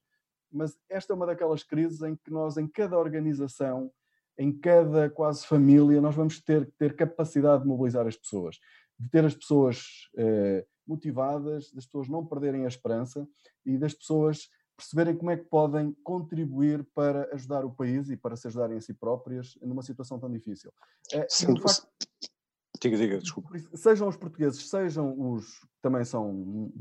[0.49, 3.91] mas esta é uma daquelas crises em que nós, em cada organização,
[4.37, 8.57] em cada quase família, nós vamos ter que ter capacidade de mobilizar as pessoas,
[8.97, 13.27] de ter as pessoas eh, motivadas, das pessoas não perderem a esperança
[13.65, 18.35] e das pessoas perceberem como é que podem contribuir para ajudar o país e para
[18.35, 20.71] se ajudarem a si próprias numa situação tão difícil.
[21.11, 21.87] É, Sim, facto,
[22.81, 23.49] diga, diga, desculpa.
[23.75, 26.71] Sejam os portugueses, sejam os que também são,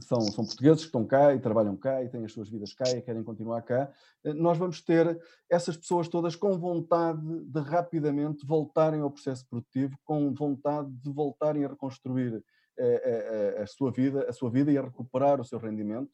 [0.00, 2.88] são, são portugueses que estão cá e trabalham cá e têm as suas vidas cá
[2.90, 3.90] e querem continuar cá,
[4.24, 5.18] eh, nós vamos ter
[5.50, 11.64] essas pessoas todas com vontade de rapidamente voltarem ao processo produtivo, com vontade de voltarem
[11.64, 12.42] a reconstruir
[12.78, 15.58] a, eh, a, eh, a, sua vida, a sua vida e a recuperar o seu
[15.58, 16.12] rendimento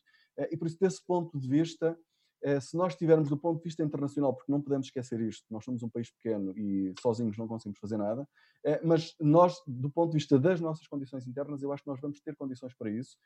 [0.50, 1.96] e por isso, desse ponto de vista,
[2.44, 5.64] eh, se nós tivermos do ponto de vista internacional, porque não podemos esquecer isto, nós
[5.64, 8.28] somos um país pequeno e sozinhos não conseguimos fazer nada,
[8.62, 11.98] eh, mas nós, do ponto de vista das nossas condições internas, eu acho que nós
[11.98, 13.16] vamos ter condições para isso.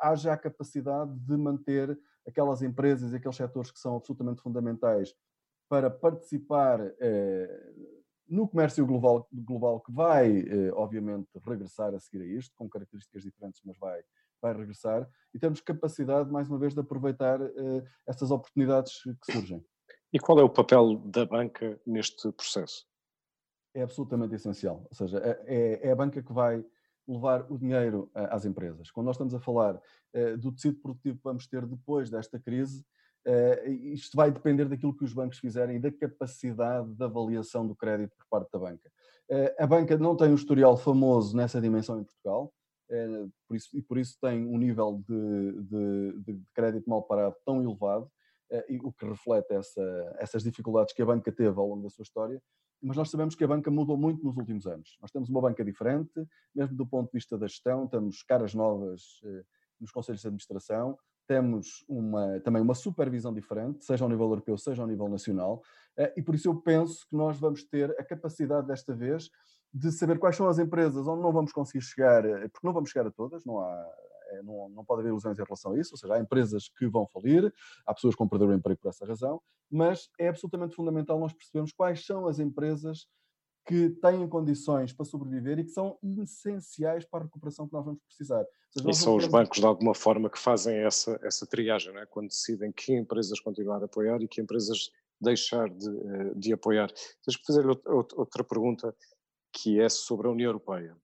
[0.00, 5.14] Haja a capacidade de manter aquelas empresas e aqueles setores que são absolutamente fundamentais
[5.68, 6.80] para participar
[8.26, 13.60] no comércio global, global que vai, obviamente, regressar a seguir a isto, com características diferentes,
[13.64, 14.02] mas vai
[14.40, 19.64] vai regressar e temos capacidade, mais uma vez, de aproveitar uh, essas oportunidades que surgem.
[20.12, 22.84] E qual é o papel da banca neste processo?
[23.74, 24.84] É absolutamente essencial.
[24.90, 26.64] Ou seja, é, é, é a banca que vai
[27.06, 28.90] levar o dinheiro uh, às empresas.
[28.90, 32.84] Quando nós estamos a falar uh, do tecido produtivo que vamos ter depois desta crise,
[33.92, 38.16] isto vai depender daquilo que os bancos fizerem e da capacidade de avaliação do crédito
[38.16, 38.90] por parte da banca.
[39.58, 42.50] a banca não tem um historial famoso nessa dimensão em Portugal.
[42.90, 47.36] É, por isso, e por isso tem um nível de, de, de crédito mal parado
[47.44, 48.10] tão elevado,
[48.50, 51.90] é, e o que reflete essa, essas dificuldades que a banca teve ao longo da
[51.90, 52.42] sua história,
[52.82, 54.96] mas nós sabemos que a banca mudou muito nos últimos anos.
[55.00, 56.12] Nós temos uma banca diferente,
[56.54, 59.44] mesmo do ponto de vista da gestão, temos caras novas eh,
[59.78, 60.98] nos conselhos de administração,
[61.28, 65.62] temos uma, também uma supervisão diferente, seja ao nível europeu, seja ao nível nacional,
[65.96, 69.30] eh, e por isso eu penso que nós vamos ter a capacidade desta vez
[69.72, 72.90] de saber quais são as empresas onde não vamos conseguir chegar, eh, porque não vamos
[72.90, 73.94] chegar a todas, não há,
[74.32, 76.86] eh, não, não pode haver ilusões em relação a isso, ou seja, há empresas que
[76.88, 77.52] vão falir,
[77.86, 81.32] há pessoas que vão perder o emprego por essa razão, mas é absolutamente fundamental nós
[81.32, 83.06] percebermos quais são as empresas
[83.66, 88.00] que têm condições para sobreviver e que são essenciais para a recuperação que nós vamos
[88.02, 88.44] precisar.
[88.72, 92.06] Seja, e são os bancos, de alguma forma, que fazem essa, essa triagem, é?
[92.06, 96.90] quando decidem que empresas continuar a apoiar e que empresas deixar de, eh, de apoiar.
[97.24, 98.94] Tens que fazer outra pergunta
[99.52, 100.96] que é sobre a União Europeia.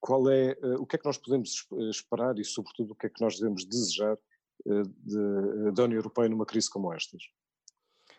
[0.00, 3.06] Qual é, uh, o que é que nós podemos eh, esperar e, sobretudo, o que
[3.06, 4.18] é que nós devemos desejar
[4.66, 7.22] uh, de, da União Europeia numa crise como estas?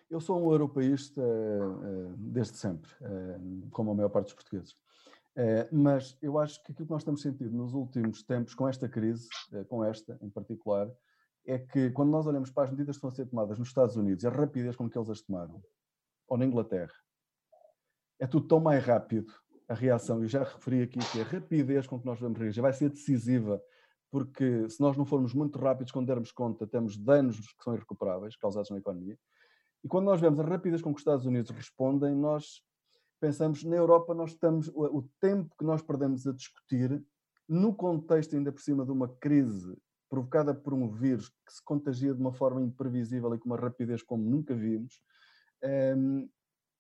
[0.09, 1.21] Eu sou um europeísta
[2.17, 2.91] desde sempre,
[3.71, 4.75] como a maior parte dos portugueses.
[5.71, 9.27] mas eu acho que aquilo que nós temos sentido nos últimos tempos, com esta crise,
[9.67, 10.87] com esta em particular,
[11.47, 13.95] é que quando nós olhamos para as medidas que estão a ser tomadas nos Estados
[13.95, 15.63] Unidos, a rapidez com que eles as tomaram,
[16.27, 16.93] ou na Inglaterra,
[18.19, 19.33] é tudo tão mais rápido
[19.73, 22.71] a reação, e já referi aqui que a rapidez com que nós vamos reagir vai
[22.71, 23.61] ser decisiva,
[24.11, 28.35] porque se nós não formos muito rápidos quando dermos conta, temos danos que são irrecuperáveis
[28.35, 29.17] causados na economia.
[29.83, 32.61] E quando nós vemos a rapidez com que os Estados Unidos respondem, nós
[33.19, 37.03] pensamos, na Europa nós estamos, o tempo que nós perdemos a discutir,
[37.49, 39.75] no contexto ainda por cima de uma crise
[40.09, 44.03] provocada por um vírus que se contagia de uma forma imprevisível e com uma rapidez
[44.03, 45.01] como nunca vimos,
[45.63, 46.27] ehm,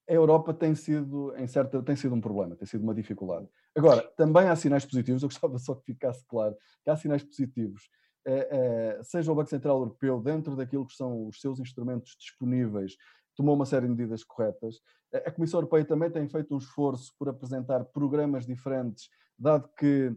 [0.09, 3.47] a Europa tem sido, em certa, tem sido um problema, tem sido uma dificuldade.
[3.75, 7.89] Agora, também há sinais positivos, eu gostava só que ficasse claro que há sinais positivos,
[8.25, 12.95] é, é, seja o Banco Central Europeu, dentro daquilo que são os seus instrumentos disponíveis,
[13.35, 14.79] tomou uma série de medidas corretas.
[15.13, 20.15] A Comissão Europeia também tem feito um esforço por apresentar programas diferentes, dado que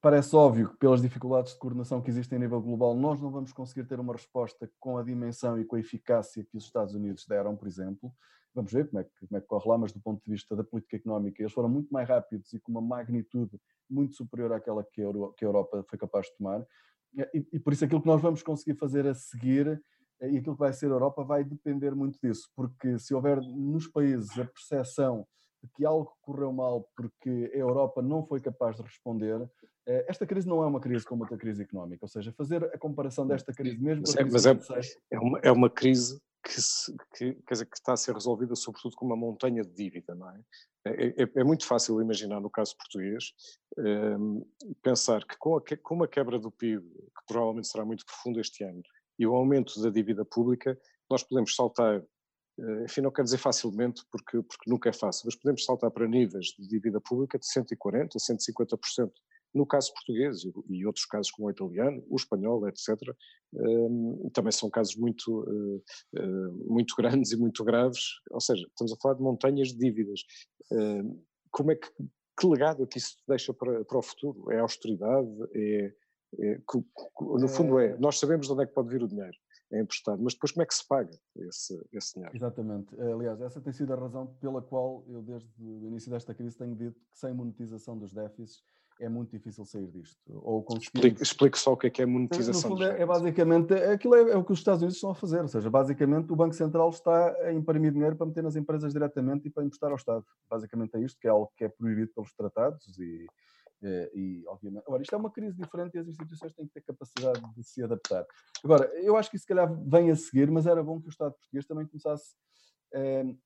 [0.00, 3.52] parece óbvio que, pelas dificuldades de coordenação que existem a nível global, nós não vamos
[3.52, 7.26] conseguir ter uma resposta com a dimensão e com a eficácia que os Estados Unidos
[7.26, 8.12] deram, por exemplo.
[8.54, 10.56] Vamos ver como é, que, como é que corre lá, mas do ponto de vista
[10.56, 13.58] da política económica, eles foram muito mais rápidos e com uma magnitude
[13.88, 16.66] muito superior àquela que a, Euro, que a Europa foi capaz de tomar.
[17.34, 19.80] E, e, por isso aquilo que nós vamos conseguir fazer a seguir
[20.20, 23.40] eh, e aquilo que vai ser a Europa vai depender muito disso, porque se houver
[23.40, 25.26] nos países a percepção
[25.62, 29.48] de que algo correu mal porque a Europa não foi capaz de responder,
[29.86, 32.78] eh, esta crise não é uma crise como outra crise económica, ou seja, fazer a
[32.78, 36.94] comparação desta crise mesmo mas, é, mas é, é, uma, é uma crise que, se,
[37.16, 40.40] que, dizer, que está a ser resolvida sobretudo com uma montanha de dívida, não é?
[40.86, 43.32] É, é, é muito fácil imaginar no caso português
[43.76, 44.46] um,
[44.82, 48.64] pensar que com a, com uma quebra do PIB, que provavelmente será muito profunda este
[48.64, 48.82] ano,
[49.18, 50.78] e o aumento da dívida pública,
[51.10, 52.02] nós podemos saltar
[52.58, 56.08] eh, enfim, não quero dizer facilmente, porque, porque nunca é fácil, mas podemos saltar para
[56.08, 59.10] níveis de dívida pública de 140%, 150%,
[59.54, 62.88] no caso português e outros casos como o italiano, o espanhol, etc.,
[63.54, 68.92] ehm, também são casos muito, eh, eh, muito grandes e muito graves, ou seja, estamos
[68.92, 70.20] a falar de montanhas de dívidas.
[70.72, 71.18] Ehm,
[71.50, 71.88] como é que,
[72.38, 74.50] que legado é que isso deixa para, para o futuro?
[74.52, 75.28] É austeridade?
[75.54, 75.92] É,
[76.40, 76.60] é,
[77.20, 79.36] no fundo é, nós sabemos de onde é que pode vir o dinheiro
[79.70, 82.34] é emprestado, mas depois como é que se paga esse, esse dinheiro?
[82.34, 82.98] Exatamente.
[83.00, 86.74] Aliás, essa tem sido a razão pela qual eu, desde o início desta crise, tenho
[86.74, 88.62] dito que sem monetização dos déficits
[89.00, 90.18] é muito difícil sair disto.
[90.28, 91.20] Ou conseguir...
[91.20, 92.70] explique, só o que é que é monetização.
[92.70, 95.40] Fundo, é, é, basicamente, aquilo é, é, o que os Estados Unidos estão a fazer,
[95.40, 99.48] ou seja, basicamente o Banco Central está a imprimir dinheiro para meter nas empresas diretamente
[99.48, 100.24] e para emprestar ao Estado.
[100.50, 103.26] Basicamente é isto, que é algo que é proibido pelos tratados e,
[103.82, 106.82] Eh, e, obviamente, agora, isto é uma crise diferente e as instituições têm que ter
[106.82, 108.26] capacidade de se adaptar.
[108.64, 111.10] Agora, eu acho que isso, se calhar, vem a seguir, mas era bom que o
[111.10, 112.34] Estado português também começasse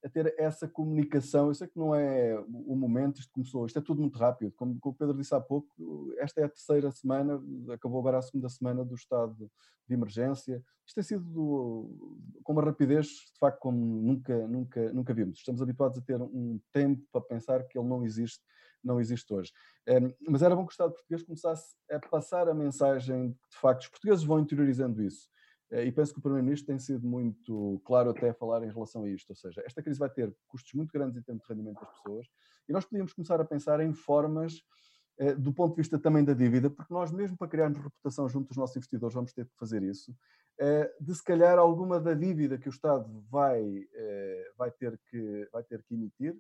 [0.05, 1.49] a ter essa comunicação.
[1.49, 4.53] Eu sei que não é o momento, isto começou, isto é tudo muito rápido.
[4.53, 5.69] Como, o Pedro disse há pouco,
[6.19, 9.51] esta é a terceira semana, acabou agora a segunda semana do estado
[9.89, 10.63] de emergência.
[10.87, 15.39] Isto tem sido do, com uma rapidez, de facto, como nunca, nunca, nunca vimos.
[15.39, 18.41] Estamos habituados a ter um tempo para pensar que ele não existe,
[18.83, 19.53] não existe hoje.
[20.29, 23.59] Mas era bom que o Estado português começasse a passar a mensagem de que, de
[23.59, 25.32] facto, os portugueses vão interiorizando isso
[25.73, 29.09] e penso que o Primeiro-Ministro tem sido muito claro até a falar em relação a
[29.09, 31.91] isto, ou seja, esta crise vai ter custos muito grandes em termos de rendimento das
[31.97, 32.27] pessoas
[32.69, 34.61] e nós podíamos começar a pensar em formas
[35.19, 38.49] eh, do ponto de vista também da dívida, porque nós mesmo para criarmos reputação junto
[38.49, 40.15] dos nossos investidores vamos ter que fazer isso,
[40.61, 43.87] eh, de se calhar alguma da dívida que o Estado vai,
[44.59, 46.37] vai, ter, que, vai ter que emitir,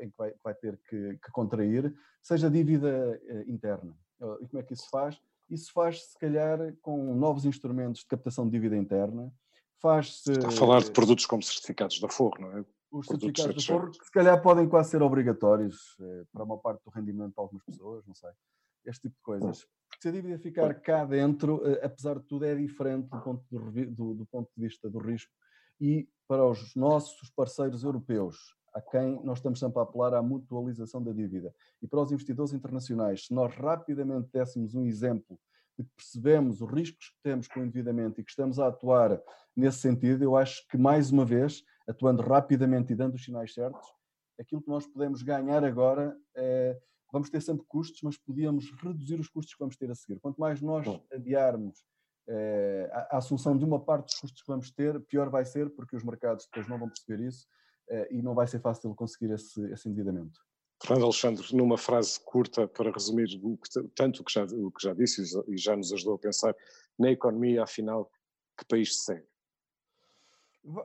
[0.00, 3.96] em que vai, vai ter que, que contrair, seja dívida interna.
[4.40, 5.18] E como é que isso faz?
[5.50, 9.32] Isso faz se calhar, com novos instrumentos de captação de dívida interna.
[9.80, 10.32] Faz-se.
[10.32, 12.64] Está a falar de produtos como certificados da Forro, não é?
[12.90, 16.82] Os certificados da Forro, que se calhar podem quase ser obrigatórios eh, para uma parte
[16.84, 18.30] do rendimento de algumas pessoas, não sei.
[18.84, 19.66] Este tipo de coisas.
[20.00, 23.86] Se a dívida ficar cá dentro, eh, apesar de tudo, é diferente do ponto de,
[23.86, 25.32] do, do ponto de vista do risco.
[25.80, 31.02] E para os nossos parceiros europeus, a quem nós estamos sempre a apelar à mutualização
[31.02, 31.54] da dívida.
[31.82, 35.38] E para os investidores internacionais, se nós rapidamente dessemos um exemplo
[35.78, 39.20] de que percebemos os riscos que temos com o endividamento e que estamos a atuar
[39.56, 43.86] nesse sentido, eu acho que, mais uma vez, atuando rapidamente e dando os sinais certos,
[44.38, 46.78] aquilo que nós podemos ganhar agora é,
[47.12, 50.20] vamos ter sempre custos, mas podíamos reduzir os custos que vamos ter a seguir.
[50.20, 51.84] Quanto mais nós adiarmos
[52.28, 55.96] é, a, assunção de uma parte dos custos que vamos ter, pior vai ser, porque
[55.96, 57.67] os mercados depois não vão perceber isso eh,
[58.10, 60.40] e não vai ser fácil conseguir esse, esse endividamento.
[60.82, 64.82] Fernando Alexandre, numa frase curta para resumir o que, tanto o que, já, o que
[64.82, 66.54] já disse e já nos ajudou a pensar
[66.98, 68.10] na economia, afinal,
[68.56, 69.26] que país se segue?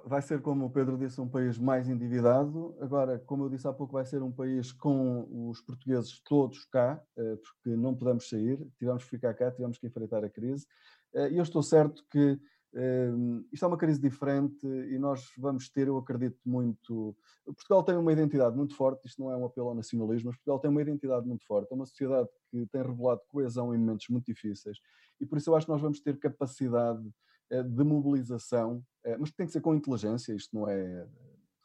[0.05, 2.75] Vai ser, como o Pedro disse, um país mais endividado.
[2.79, 7.03] Agora, como eu disse há pouco, vai ser um país com os portugueses todos cá,
[7.17, 10.65] eh, porque não podemos sair, tivemos que ficar cá, tivemos que enfrentar a crise.
[11.13, 12.39] Eh, e eu estou certo que
[12.73, 17.15] Uh, isto é uma crise diferente e nós vamos ter, eu acredito muito.
[17.45, 20.59] Portugal tem uma identidade muito forte, isto não é um apelo ao nacionalismo, mas Portugal
[20.59, 24.25] tem uma identidade muito forte, é uma sociedade que tem revelado coesão em momentos muito
[24.25, 24.79] difíceis
[25.21, 27.07] e por isso eu acho que nós vamos ter capacidade
[27.51, 31.07] uh, de mobilização, uh, mas tem que ser com inteligência, isto não é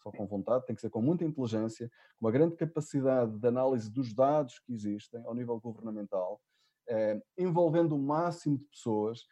[0.03, 3.91] só com vontade, tem que ser com muita inteligência, com uma grande capacidade de análise
[3.91, 6.41] dos dados que existem ao nível governamental,
[6.89, 9.25] eh, envolvendo o máximo de pessoas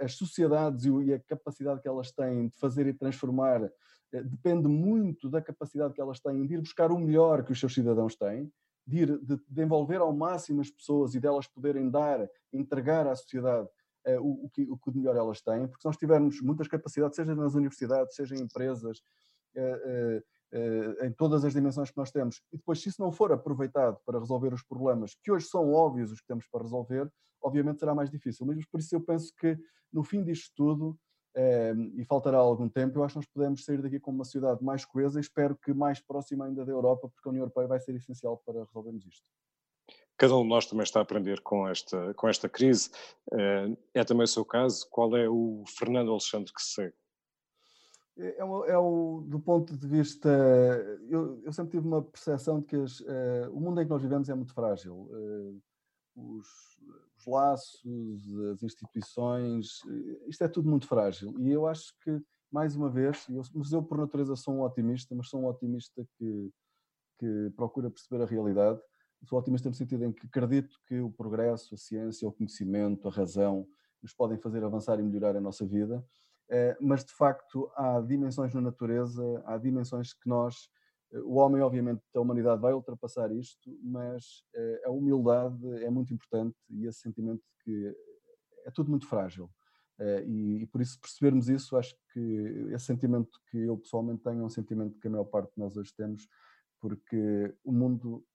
[0.00, 3.70] as sociedades e a capacidade que elas têm de fazer e transformar
[4.14, 7.58] eh, depende muito da capacidade que elas têm de ir buscar o melhor que os
[7.58, 8.50] seus cidadãos têm,
[8.86, 13.68] de, ir, de, envolver ao máximo as pessoas e delas poderem dar, entregar à sociedade
[14.06, 17.16] uh, o, que, o que de melhor elas têm, porque se nós tivermos muitas capacidades,
[17.16, 18.98] seja nas universidades, seja em empresas,
[19.56, 20.22] uh,
[21.02, 24.20] em todas as dimensões que nós temos, e depois, se isso não for aproveitado para
[24.20, 27.10] resolver os problemas que hoje são óbvios os que temos para resolver,
[27.44, 28.46] obviamente será mais difícil.
[28.46, 29.56] Mas por isso eu penso que
[29.92, 30.98] no fim disto tudo,
[31.36, 34.62] eh, e faltará algum tempo, eu acho que nós podemos sair daqui como uma sociedade
[34.62, 37.80] mais coesa e espero que mais próxima ainda da Europa, porque a União Europeia vai
[37.80, 39.26] ser essencial para resolvermos isto.
[40.16, 42.90] Cada um de nós também está a aprender com esta, com esta crise.
[43.32, 44.86] Eh, é também o seu caso.
[44.90, 46.94] Qual é o Fernando Alexandre que se segue?
[48.16, 50.28] É, é, o, é o, do ponto de vista.
[51.08, 54.02] Eu, eu sempre tive uma percepção de que as, uh, o mundo em que nós
[54.02, 54.94] vivemos é muito frágil.
[54.94, 55.60] Uh,
[56.14, 56.46] os,
[57.16, 57.82] os, laços,
[58.52, 61.34] as instituições, uh, isto é tudo muito frágil.
[61.40, 65.14] E eu acho que, mais uma vez, eu, mas eu por natureza sou um otimista,
[65.14, 66.50] mas sou um otimista que,
[67.18, 68.80] que procura perceber a realidade.
[69.24, 73.10] Sou otimista no sentido em que acredito que o progresso, a ciência, o conhecimento, a
[73.10, 73.66] razão
[74.02, 76.04] nos podem fazer avançar e melhorar a nossa vida
[76.50, 80.83] eh, mas de facto há dimensões na natureza, há dimensões que nós, eh,
[81.22, 86.56] o homem, obviamente, a humanidade vai ultrapassar isto, mas eh, a humildade é muito importante
[86.70, 87.96] e esse sentimento de que
[88.64, 89.50] é tudo muito frágil.
[90.26, 92.20] E, por isso percebermos isso, acho que
[92.72, 95.76] esse sentimento que eu pessoalmente tenho é um sentimento que a maior parte de nós
[95.76, 96.26] hoje temos,
[96.80, 98.26] porque o mundo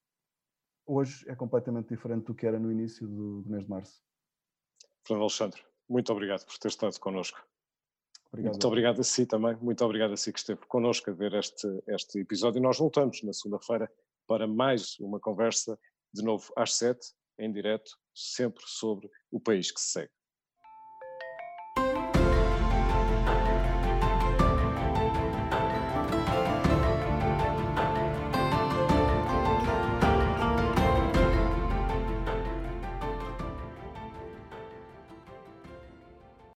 [0.86, 4.02] hoje é completamente diferente do que era no início do, do mês de março.
[5.06, 7.46] Fernando Alexandre, muito obrigado por ter estado connosco.
[8.32, 8.54] Obrigado.
[8.54, 11.68] Muito obrigado a si também, muito obrigado a si que esteve connosco a ver este,
[11.88, 12.60] este episódio.
[12.60, 13.92] E nós voltamos na segunda-feira
[14.28, 15.80] para mais uma conversa,
[16.14, 17.08] de novo às sete,
[17.40, 20.12] em direto, sempre sobre o país que se segue.